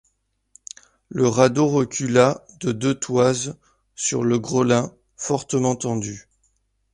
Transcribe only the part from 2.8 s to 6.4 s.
toises sur le grelin fortement tendu.